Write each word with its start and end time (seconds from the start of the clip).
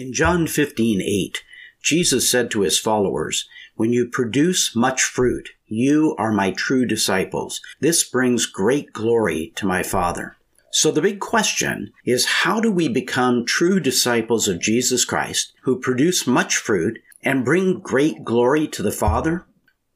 In 0.00 0.14
John 0.14 0.46
15:8, 0.46 1.42
Jesus 1.82 2.30
said 2.30 2.50
to 2.52 2.62
his 2.62 2.78
followers, 2.78 3.46
"When 3.74 3.92
you 3.92 4.06
produce 4.06 4.74
much 4.74 5.02
fruit, 5.02 5.50
you 5.66 6.14
are 6.16 6.32
my 6.32 6.52
true 6.52 6.86
disciples. 6.86 7.60
This 7.80 8.02
brings 8.02 8.46
great 8.46 8.94
glory 8.94 9.52
to 9.56 9.66
my 9.66 9.82
Father." 9.82 10.38
So 10.72 10.90
the 10.90 11.02
big 11.02 11.20
question 11.20 11.92
is 12.06 12.40
how 12.40 12.60
do 12.60 12.70
we 12.72 12.88
become 12.88 13.44
true 13.44 13.78
disciples 13.78 14.48
of 14.48 14.58
Jesus 14.58 15.04
Christ 15.04 15.52
who 15.64 15.78
produce 15.78 16.26
much 16.26 16.56
fruit 16.56 16.98
and 17.22 17.44
bring 17.44 17.78
great 17.78 18.24
glory 18.24 18.66
to 18.68 18.82
the 18.82 18.90
Father? 18.90 19.44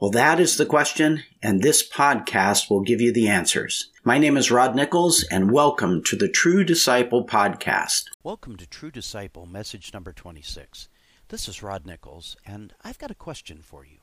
Well, 0.00 0.10
that 0.10 0.40
is 0.40 0.56
the 0.56 0.66
question, 0.66 1.22
and 1.40 1.62
this 1.62 1.88
podcast 1.88 2.68
will 2.68 2.80
give 2.80 3.00
you 3.00 3.12
the 3.12 3.28
answers. 3.28 3.91
My 4.04 4.18
name 4.18 4.36
is 4.36 4.50
Rod 4.50 4.74
Nichols, 4.74 5.22
and 5.30 5.52
welcome 5.52 6.02
to 6.02 6.16
the 6.16 6.28
True 6.28 6.64
Disciple 6.64 7.24
Podcast. 7.24 8.06
Welcome 8.24 8.56
to 8.56 8.66
True 8.66 8.90
Disciple, 8.90 9.46
message 9.46 9.94
number 9.94 10.12
26. 10.12 10.88
This 11.28 11.46
is 11.46 11.62
Rod 11.62 11.86
Nichols, 11.86 12.36
and 12.44 12.74
I've 12.82 12.98
got 12.98 13.12
a 13.12 13.14
question 13.14 13.62
for 13.62 13.84
you. 13.84 13.98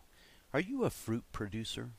Are 0.54 0.62
you 0.62 0.86
a 0.86 0.90
fruit 0.90 1.26
producer? 1.34 1.90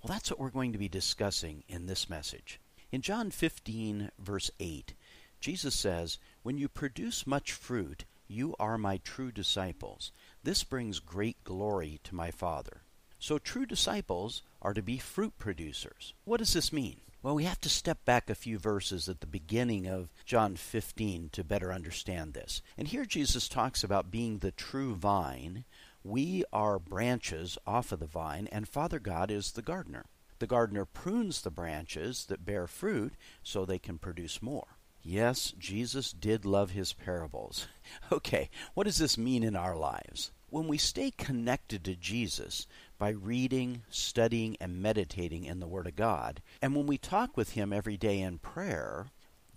Well, 0.00 0.12
that's 0.14 0.30
what 0.30 0.38
we're 0.38 0.50
going 0.50 0.70
to 0.70 0.78
be 0.78 0.88
discussing 0.88 1.64
in 1.66 1.86
this 1.86 2.08
message. 2.08 2.60
In 2.92 3.02
John 3.02 3.32
15, 3.32 4.12
verse 4.20 4.52
8, 4.60 4.94
Jesus 5.40 5.74
says, 5.74 6.18
When 6.44 6.58
you 6.58 6.68
produce 6.68 7.26
much 7.26 7.50
fruit, 7.50 8.04
you 8.28 8.54
are 8.60 8.78
my 8.78 8.98
true 8.98 9.32
disciples. 9.32 10.12
This 10.44 10.62
brings 10.62 11.00
great 11.00 11.42
glory 11.42 11.98
to 12.04 12.14
my 12.14 12.30
Father. 12.30 12.82
So 13.18 13.38
true 13.38 13.66
disciples 13.66 14.42
are 14.62 14.74
to 14.74 14.82
be 14.82 14.98
fruit 14.98 15.38
producers. 15.38 16.14
What 16.24 16.38
does 16.38 16.52
this 16.52 16.72
mean? 16.72 17.00
Well, 17.22 17.34
we 17.34 17.44
have 17.44 17.60
to 17.60 17.68
step 17.68 18.04
back 18.06 18.30
a 18.30 18.34
few 18.34 18.58
verses 18.58 19.08
at 19.08 19.20
the 19.20 19.26
beginning 19.26 19.86
of 19.86 20.08
John 20.24 20.56
15 20.56 21.28
to 21.32 21.44
better 21.44 21.70
understand 21.70 22.32
this. 22.32 22.62
And 22.78 22.88
here 22.88 23.04
Jesus 23.04 23.46
talks 23.46 23.84
about 23.84 24.10
being 24.10 24.38
the 24.38 24.52
true 24.52 24.94
vine. 24.94 25.64
We 26.02 26.44
are 26.50 26.78
branches 26.78 27.58
off 27.66 27.92
of 27.92 28.00
the 28.00 28.06
vine, 28.06 28.48
and 28.50 28.66
Father 28.66 28.98
God 28.98 29.30
is 29.30 29.52
the 29.52 29.60
gardener. 29.60 30.06
The 30.38 30.46
gardener 30.46 30.86
prunes 30.86 31.42
the 31.42 31.50
branches 31.50 32.24
that 32.26 32.46
bear 32.46 32.66
fruit 32.66 33.12
so 33.42 33.66
they 33.66 33.78
can 33.78 33.98
produce 33.98 34.40
more. 34.40 34.78
Yes, 35.02 35.52
Jesus 35.58 36.12
did 36.12 36.46
love 36.46 36.70
his 36.70 36.92
parables. 36.92 37.66
Okay, 38.12 38.50
what 38.74 38.84
does 38.84 38.98
this 38.98 39.18
mean 39.18 39.42
in 39.42 39.56
our 39.56 39.76
lives? 39.76 40.30
When 40.50 40.66
we 40.66 40.78
stay 40.78 41.12
connected 41.12 41.84
to 41.84 41.94
Jesus 41.94 42.66
by 42.98 43.10
reading, 43.10 43.82
studying, 43.88 44.56
and 44.60 44.82
meditating 44.82 45.44
in 45.44 45.60
the 45.60 45.68
Word 45.68 45.86
of 45.86 45.94
God, 45.94 46.42
and 46.60 46.74
when 46.74 46.86
we 46.86 46.98
talk 46.98 47.36
with 47.36 47.52
Him 47.52 47.72
every 47.72 47.96
day 47.96 48.20
in 48.20 48.38
prayer, 48.38 49.06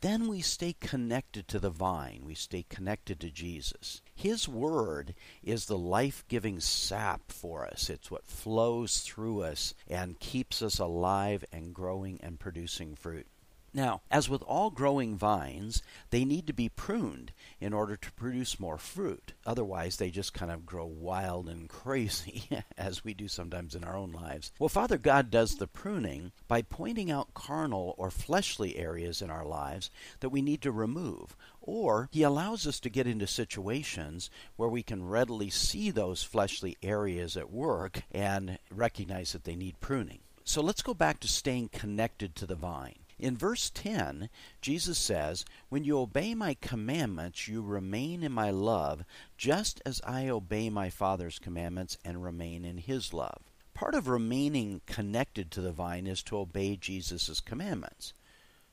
then 0.01 0.27
we 0.27 0.41
stay 0.41 0.73
connected 0.73 1.47
to 1.47 1.59
the 1.59 1.69
vine. 1.69 2.23
We 2.25 2.35
stay 2.35 2.65
connected 2.69 3.19
to 3.21 3.31
Jesus. 3.31 4.01
His 4.13 4.47
Word 4.47 5.15
is 5.41 5.65
the 5.65 5.77
life 5.77 6.23
giving 6.27 6.59
sap 6.59 7.31
for 7.31 7.65
us, 7.65 7.89
it's 7.89 8.11
what 8.11 8.25
flows 8.27 8.99
through 8.99 9.41
us 9.41 9.73
and 9.89 10.19
keeps 10.19 10.61
us 10.61 10.77
alive 10.77 11.43
and 11.51 11.73
growing 11.73 12.19
and 12.21 12.39
producing 12.39 12.95
fruit. 12.95 13.27
Now, 13.75 14.01
as 14.11 14.29
with 14.29 14.43
all 14.43 14.69
growing 14.69 15.17
vines, 15.17 15.81
they 16.11 16.25
need 16.25 16.45
to 16.45 16.53
be 16.53 16.69
pruned 16.69 17.31
in 17.59 17.73
order 17.73 17.95
to 17.97 18.11
produce 18.11 18.59
more 18.59 18.77
fruit. 18.77 19.33
Otherwise, 19.47 19.97
they 19.97 20.11
just 20.11 20.31
kind 20.31 20.51
of 20.51 20.63
grow 20.63 20.85
wild 20.85 21.49
and 21.49 21.67
crazy, 21.67 22.43
as 22.77 23.03
we 23.03 23.15
do 23.15 23.27
sometimes 23.27 23.73
in 23.73 23.83
our 23.83 23.97
own 23.97 24.11
lives. 24.11 24.51
Well, 24.59 24.69
Father 24.69 24.99
God 24.99 25.31
does 25.31 25.55
the 25.55 25.65
pruning 25.65 26.33
by 26.47 26.61
pointing 26.61 27.09
out 27.09 27.33
carnal 27.33 27.95
or 27.97 28.11
fleshly 28.11 28.77
areas 28.77 29.23
in 29.23 29.31
our 29.31 29.45
lives 29.45 29.89
that 30.19 30.29
we 30.29 30.43
need 30.43 30.61
to 30.61 30.71
remove. 30.71 31.35
Or 31.59 32.09
He 32.11 32.21
allows 32.21 32.67
us 32.67 32.79
to 32.81 32.91
get 32.91 33.07
into 33.07 33.25
situations 33.25 34.29
where 34.55 34.69
we 34.69 34.83
can 34.83 35.07
readily 35.07 35.49
see 35.49 35.89
those 35.89 36.21
fleshly 36.21 36.77
areas 36.83 37.35
at 37.35 37.49
work 37.49 38.03
and 38.11 38.59
recognize 38.69 39.31
that 39.31 39.45
they 39.45 39.55
need 39.55 39.79
pruning. 39.79 40.19
So 40.43 40.61
let's 40.61 40.81
go 40.81 40.93
back 40.93 41.19
to 41.21 41.27
staying 41.27 41.69
connected 41.69 42.35
to 42.35 42.45
the 42.45 42.55
vine. 42.55 43.02
In 43.23 43.37
verse 43.37 43.69
10, 43.69 44.29
Jesus 44.59 44.99
says, 44.99 45.45
When 45.69 45.85
you 45.85 45.97
obey 45.97 46.35
my 46.35 46.55
commandments, 46.55 47.47
you 47.47 47.61
remain 47.61 48.21
in 48.21 48.33
my 48.33 48.49
love, 48.49 49.05
just 49.37 49.81
as 49.85 50.01
I 50.05 50.27
obey 50.27 50.69
my 50.69 50.89
Father's 50.89 51.39
commandments 51.39 51.97
and 52.03 52.21
remain 52.21 52.65
in 52.65 52.79
his 52.79 53.13
love. 53.13 53.43
Part 53.73 53.95
of 53.95 54.09
remaining 54.09 54.81
connected 54.87 55.51
to 55.51 55.61
the 55.61 55.71
vine 55.71 56.05
is 56.05 56.21
to 56.23 56.37
obey 56.37 56.75
Jesus' 56.75 57.39
commandments. 57.39 58.11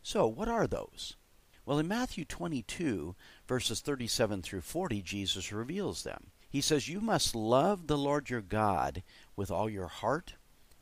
So, 0.03 0.27
what 0.27 0.49
are 0.49 0.67
those? 0.67 1.15
Well, 1.65 1.79
in 1.79 1.87
Matthew 1.87 2.25
22, 2.25 3.15
verses 3.47 3.79
37 3.79 4.43
through 4.43 4.63
40, 4.63 5.01
Jesus 5.01 5.53
reveals 5.53 6.03
them. 6.03 6.33
He 6.49 6.61
says, 6.61 6.89
You 6.89 7.01
must 7.01 7.37
love 7.37 7.87
the 7.87 7.97
Lord 7.97 8.29
your 8.29 8.41
God 8.41 9.05
with 9.37 9.53
all 9.53 9.71
your 9.71 9.87
heart, 9.87 10.35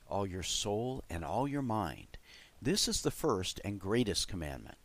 all 0.08 0.26
your 0.26 0.42
soul, 0.42 1.04
and 1.10 1.22
all 1.22 1.46
your 1.46 1.60
mind. 1.60 2.16
This 2.60 2.88
is 2.88 3.02
the 3.02 3.10
first 3.10 3.60
and 3.64 3.78
greatest 3.78 4.26
commandment. 4.26 4.78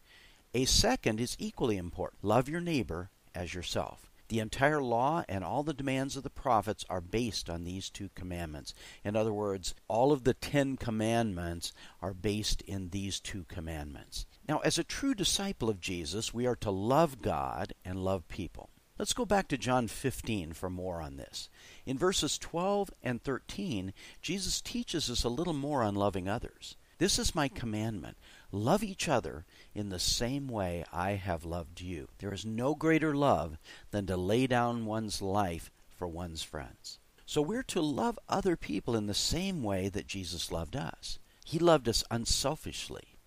A 0.53 0.65
second 0.65 1.19
is 1.19 1.35
equally 1.39 1.77
important 1.77 2.23
love 2.23 2.47
your 2.47 2.61
neighbor 2.61 3.09
as 3.33 3.53
yourself. 3.53 4.11
The 4.29 4.39
entire 4.39 4.81
law 4.81 5.23
and 5.27 5.43
all 5.43 5.63
the 5.63 5.73
demands 5.73 6.15
of 6.15 6.23
the 6.23 6.29
prophets 6.29 6.85
are 6.89 7.01
based 7.01 7.49
on 7.49 7.63
these 7.63 7.89
two 7.89 8.09
commandments. 8.15 8.73
In 9.03 9.15
other 9.15 9.33
words, 9.33 9.75
all 9.87 10.11
of 10.11 10.23
the 10.23 10.33
Ten 10.33 10.77
Commandments 10.77 11.73
are 12.01 12.13
based 12.13 12.61
in 12.61 12.89
these 12.89 13.19
two 13.19 13.45
commandments. 13.47 14.25
Now, 14.47 14.59
as 14.59 14.77
a 14.77 14.83
true 14.83 15.13
disciple 15.13 15.69
of 15.69 15.79
Jesus, 15.79 16.33
we 16.33 16.45
are 16.45 16.55
to 16.57 16.71
love 16.71 17.21
God 17.21 17.73
and 17.83 18.03
love 18.03 18.27
people. 18.27 18.69
Let's 18.97 19.13
go 19.13 19.25
back 19.25 19.47
to 19.49 19.57
John 19.57 19.87
15 19.87 20.53
for 20.53 20.69
more 20.69 21.01
on 21.01 21.17
this. 21.17 21.49
In 21.85 21.97
verses 21.97 22.37
12 22.37 22.91
and 23.01 23.21
13, 23.23 23.93
Jesus 24.21 24.61
teaches 24.61 25.09
us 25.09 25.23
a 25.23 25.29
little 25.29 25.53
more 25.53 25.83
on 25.83 25.95
loving 25.95 26.29
others. 26.29 26.77
This 26.97 27.17
is 27.19 27.35
my 27.35 27.47
commandment 27.47 28.17
love 28.51 28.83
each 28.83 29.09
other 29.09 29.45
in 29.73 29.89
the 29.89 29.99
same 29.99 30.47
way 30.47 30.85
I 30.93 31.11
have 31.11 31.43
loved 31.43 31.81
you. 31.81 32.07
There 32.19 32.33
is 32.33 32.45
no 32.45 32.75
greater 32.75 33.15
love 33.15 33.57
than 33.91 34.05
to 34.05 34.15
lay 34.15 34.45
down 34.45 34.85
one's 34.85 35.21
life 35.21 35.71
for 35.97 36.07
one's 36.07 36.43
friends. 36.43 36.99
So 37.25 37.41
we're 37.41 37.63
to 37.63 37.81
love 37.81 38.19
other 38.29 38.55
people 38.55 38.95
in 38.95 39.07
the 39.07 39.13
same 39.13 39.63
way 39.63 39.89
that 39.89 40.07
Jesus 40.07 40.51
loved 40.51 40.75
us. 40.75 41.17
He 41.43 41.57
loved 41.57 41.89
us 41.89 42.03
unselfishly, 42.11 43.17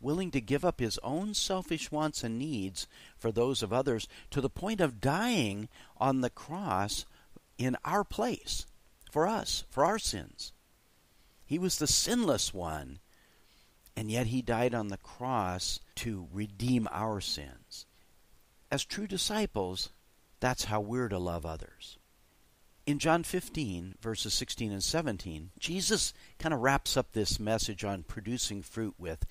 willing 0.00 0.30
to 0.32 0.40
give 0.40 0.64
up 0.64 0.80
his 0.80 0.98
own 1.02 1.32
selfish 1.32 1.90
wants 1.90 2.22
and 2.22 2.38
needs 2.38 2.86
for 3.16 3.32
those 3.32 3.62
of 3.62 3.72
others 3.72 4.08
to 4.30 4.40
the 4.40 4.50
point 4.50 4.80
of 4.80 5.00
dying 5.00 5.68
on 5.96 6.20
the 6.20 6.30
cross 6.30 7.06
in 7.56 7.76
our 7.84 8.04
place, 8.04 8.66
for 9.10 9.26
us, 9.26 9.64
for 9.70 9.84
our 9.84 9.98
sins. 9.98 10.52
He 11.46 11.58
was 11.58 11.78
the 11.78 11.86
sinless 11.86 12.52
one 12.52 12.98
and 13.96 14.10
yet 14.10 14.26
he 14.26 14.42
died 14.42 14.74
on 14.74 14.88
the 14.88 14.98
cross 14.98 15.80
to 15.96 16.28
redeem 16.32 16.86
our 16.90 17.20
sins. 17.20 17.86
As 18.70 18.84
true 18.84 19.06
disciples, 19.06 19.90
that's 20.38 20.64
how 20.64 20.80
we're 20.80 21.08
to 21.08 21.18
love 21.18 21.46
others. 21.46 21.98
In 22.84 22.98
John 22.98 23.24
15, 23.24 23.96
verses 24.00 24.34
16 24.34 24.70
and 24.70 24.84
17, 24.84 25.50
Jesus 25.58 26.12
kind 26.38 26.54
of 26.54 26.60
wraps 26.60 26.96
up 26.96 27.12
this 27.12 27.40
message 27.40 27.84
on 27.84 28.04
producing 28.04 28.62
fruit 28.62 28.94
with 28.98 29.26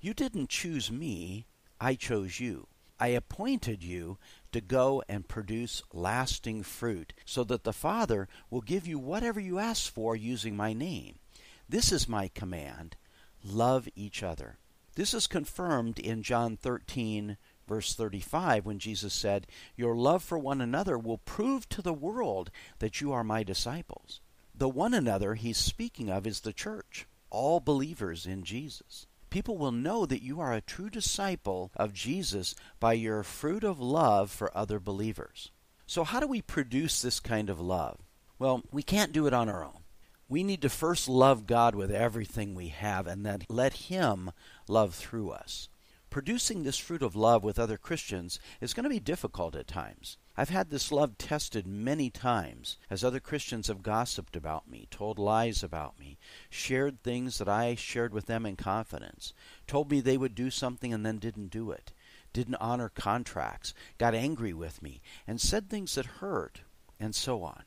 You 0.00 0.14
didn't 0.14 0.50
choose 0.50 0.92
me, 0.92 1.46
I 1.80 1.94
chose 1.94 2.38
you. 2.38 2.68
I 3.00 3.08
appointed 3.08 3.82
you 3.82 4.18
to 4.52 4.60
go 4.60 5.02
and 5.08 5.26
produce 5.26 5.82
lasting 5.92 6.64
fruit, 6.64 7.14
so 7.24 7.42
that 7.44 7.64
the 7.64 7.72
Father 7.72 8.28
will 8.50 8.60
give 8.60 8.86
you 8.86 8.98
whatever 8.98 9.40
you 9.40 9.58
ask 9.58 9.90
for 9.90 10.14
using 10.14 10.54
my 10.54 10.74
name. 10.74 11.18
This 11.66 11.92
is 11.92 12.08
my 12.08 12.28
command 12.28 12.96
love 13.44 13.88
each 13.94 14.22
other. 14.22 14.58
This 14.96 15.14
is 15.14 15.26
confirmed 15.26 15.98
in 15.98 16.22
John 16.22 16.56
13, 16.56 17.36
verse 17.66 17.94
35, 17.94 18.66
when 18.66 18.78
Jesus 18.78 19.14
said, 19.14 19.46
Your 19.76 19.94
love 19.94 20.22
for 20.22 20.38
one 20.38 20.60
another 20.60 20.98
will 20.98 21.18
prove 21.18 21.68
to 21.70 21.80
the 21.80 21.94
world 21.94 22.50
that 22.80 23.00
you 23.00 23.12
are 23.12 23.24
my 23.24 23.42
disciples. 23.42 24.20
The 24.54 24.68
one 24.68 24.92
another 24.92 25.36
he's 25.36 25.56
speaking 25.56 26.10
of 26.10 26.26
is 26.26 26.40
the 26.40 26.52
church, 26.52 27.06
all 27.30 27.60
believers 27.60 28.26
in 28.26 28.42
Jesus. 28.42 29.06
People 29.30 29.56
will 29.56 29.72
know 29.72 30.06
that 30.06 30.22
you 30.22 30.40
are 30.40 30.52
a 30.52 30.60
true 30.60 30.90
disciple 30.90 31.70
of 31.76 31.94
Jesus 31.94 32.54
by 32.80 32.94
your 32.94 33.22
fruit 33.22 33.62
of 33.62 33.80
love 33.80 34.30
for 34.30 34.54
other 34.56 34.80
believers. 34.80 35.52
So, 35.86 36.02
how 36.02 36.18
do 36.20 36.26
we 36.26 36.42
produce 36.42 37.00
this 37.00 37.20
kind 37.20 37.48
of 37.48 37.60
love? 37.60 38.00
Well, 38.38 38.62
we 38.72 38.82
can't 38.82 39.12
do 39.12 39.26
it 39.26 39.32
on 39.32 39.48
our 39.48 39.64
own 39.64 39.80
we 40.30 40.44
need 40.44 40.62
to 40.62 40.68
first 40.68 41.08
love 41.08 41.46
God 41.48 41.74
with 41.74 41.90
everything 41.90 42.54
we 42.54 42.68
have 42.68 43.08
and 43.08 43.26
then 43.26 43.42
let 43.48 43.74
Him 43.74 44.30
love 44.68 44.94
through 44.94 45.30
us. 45.30 45.68
Producing 46.08 46.62
this 46.62 46.78
fruit 46.78 47.02
of 47.02 47.16
love 47.16 47.42
with 47.42 47.58
other 47.58 47.76
Christians 47.76 48.38
is 48.60 48.72
going 48.72 48.84
to 48.84 48.90
be 48.90 49.00
difficult 49.00 49.56
at 49.56 49.66
times. 49.66 50.18
I've 50.36 50.48
had 50.48 50.70
this 50.70 50.92
love 50.92 51.18
tested 51.18 51.66
many 51.66 52.10
times 52.10 52.78
as 52.88 53.02
other 53.02 53.18
Christians 53.18 53.66
have 53.66 53.82
gossiped 53.82 54.36
about 54.36 54.68
me, 54.68 54.86
told 54.90 55.18
lies 55.18 55.64
about 55.64 55.98
me, 55.98 56.16
shared 56.48 57.02
things 57.02 57.38
that 57.38 57.48
I 57.48 57.74
shared 57.74 58.14
with 58.14 58.26
them 58.26 58.46
in 58.46 58.54
confidence, 58.54 59.34
told 59.66 59.90
me 59.90 60.00
they 60.00 60.16
would 60.16 60.36
do 60.36 60.50
something 60.50 60.94
and 60.94 61.04
then 61.04 61.18
didn't 61.18 61.48
do 61.48 61.72
it, 61.72 61.92
didn't 62.32 62.54
honor 62.56 62.88
contracts, 62.88 63.74
got 63.98 64.14
angry 64.14 64.52
with 64.52 64.80
me, 64.80 65.00
and 65.26 65.40
said 65.40 65.68
things 65.68 65.96
that 65.96 66.06
hurt, 66.06 66.60
and 67.00 67.16
so 67.16 67.42
on. 67.42 67.64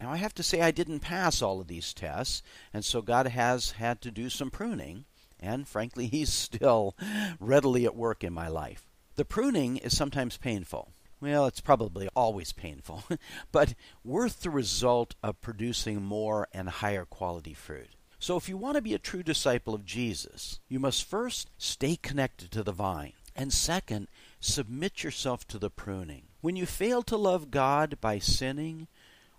Now, 0.00 0.12
I 0.12 0.16
have 0.16 0.34
to 0.34 0.42
say 0.42 0.60
I 0.60 0.70
didn't 0.70 1.00
pass 1.00 1.40
all 1.40 1.60
of 1.60 1.68
these 1.68 1.94
tests, 1.94 2.42
and 2.72 2.84
so 2.84 3.00
God 3.00 3.26
has 3.28 3.72
had 3.72 4.00
to 4.02 4.10
do 4.10 4.28
some 4.28 4.50
pruning, 4.50 5.06
and 5.40 5.66
frankly, 5.66 6.06
He's 6.12 6.32
still 6.32 6.94
readily 7.40 7.84
at 7.84 7.96
work 7.96 8.22
in 8.22 8.32
my 8.32 8.48
life. 8.48 8.86
The 9.14 9.24
pruning 9.24 9.78
is 9.78 9.96
sometimes 9.96 10.36
painful. 10.36 10.92
Well, 11.18 11.46
it's 11.46 11.62
probably 11.62 12.08
always 12.14 12.52
painful, 12.52 13.04
but 13.52 13.74
worth 14.04 14.40
the 14.40 14.50
result 14.50 15.14
of 15.22 15.40
producing 15.40 16.02
more 16.02 16.46
and 16.52 16.68
higher 16.68 17.06
quality 17.06 17.54
fruit. 17.54 17.88
So, 18.18 18.36
if 18.36 18.48
you 18.48 18.56
want 18.58 18.76
to 18.76 18.82
be 18.82 18.92
a 18.92 18.98
true 18.98 19.22
disciple 19.22 19.74
of 19.74 19.86
Jesus, 19.86 20.60
you 20.68 20.78
must 20.78 21.04
first 21.04 21.50
stay 21.56 21.96
connected 21.96 22.50
to 22.50 22.62
the 22.62 22.72
vine, 22.72 23.14
and 23.34 23.52
second, 23.52 24.08
submit 24.40 25.02
yourself 25.04 25.46
to 25.48 25.58
the 25.58 25.70
pruning. 25.70 26.24
When 26.42 26.56
you 26.56 26.66
fail 26.66 27.02
to 27.04 27.16
love 27.16 27.50
God 27.50 27.98
by 28.00 28.18
sinning, 28.18 28.88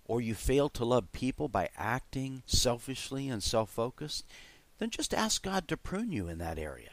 or 0.08 0.22
you 0.22 0.34
fail 0.34 0.70
to 0.70 0.86
love 0.86 1.12
people 1.12 1.48
by 1.48 1.70
acting 1.78 2.42
selfishly 2.46 3.28
and 3.28 3.44
self 3.44 3.70
focused, 3.70 4.26
then 4.80 4.90
just 4.90 5.14
ask 5.14 5.44
God 5.44 5.68
to 5.68 5.78
prune 5.78 6.12
you 6.12 6.28
in 6.28 6.38
that 6.38 6.58
area. 6.58 6.92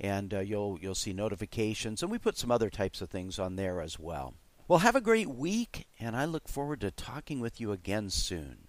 and 0.00 0.32
uh, 0.32 0.40
you'll 0.40 0.78
you'll 0.80 0.94
see 0.94 1.12
notifications. 1.12 2.02
And 2.02 2.10
we 2.10 2.18
put 2.18 2.38
some 2.38 2.50
other 2.50 2.70
types 2.70 3.02
of 3.02 3.10
things 3.10 3.38
on 3.38 3.56
there 3.56 3.82
as 3.82 3.98
well. 3.98 4.34
Well, 4.68 4.78
have 4.78 4.96
a 4.96 5.02
great 5.02 5.28
week, 5.28 5.86
and 6.00 6.16
I 6.16 6.24
look 6.24 6.48
forward 6.48 6.80
to 6.80 6.90
talking 6.90 7.40
with 7.40 7.60
you 7.60 7.72
again 7.72 8.08
soon. 8.08 8.68